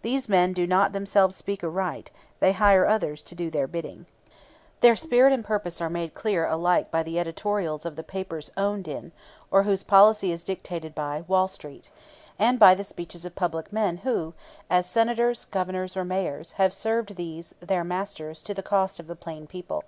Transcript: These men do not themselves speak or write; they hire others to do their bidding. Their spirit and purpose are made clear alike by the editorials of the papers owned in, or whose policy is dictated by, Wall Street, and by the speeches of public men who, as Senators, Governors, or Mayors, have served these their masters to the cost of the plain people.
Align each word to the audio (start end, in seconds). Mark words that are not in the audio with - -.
These 0.00 0.26
men 0.26 0.54
do 0.54 0.66
not 0.66 0.94
themselves 0.94 1.36
speak 1.36 1.62
or 1.62 1.68
write; 1.68 2.10
they 2.38 2.52
hire 2.54 2.86
others 2.86 3.22
to 3.24 3.34
do 3.34 3.50
their 3.50 3.66
bidding. 3.66 4.06
Their 4.80 4.96
spirit 4.96 5.34
and 5.34 5.44
purpose 5.44 5.82
are 5.82 5.90
made 5.90 6.14
clear 6.14 6.46
alike 6.46 6.90
by 6.90 7.02
the 7.02 7.18
editorials 7.18 7.84
of 7.84 7.94
the 7.94 8.02
papers 8.02 8.50
owned 8.56 8.88
in, 8.88 9.12
or 9.50 9.64
whose 9.64 9.82
policy 9.82 10.32
is 10.32 10.44
dictated 10.44 10.94
by, 10.94 11.24
Wall 11.28 11.46
Street, 11.46 11.90
and 12.38 12.58
by 12.58 12.74
the 12.74 12.84
speeches 12.84 13.26
of 13.26 13.34
public 13.34 13.70
men 13.70 13.98
who, 13.98 14.32
as 14.70 14.88
Senators, 14.88 15.44
Governors, 15.44 15.94
or 15.94 16.06
Mayors, 16.06 16.52
have 16.52 16.72
served 16.72 17.16
these 17.16 17.54
their 17.60 17.84
masters 17.84 18.42
to 18.44 18.54
the 18.54 18.62
cost 18.62 18.98
of 18.98 19.08
the 19.08 19.14
plain 19.14 19.46
people. 19.46 19.84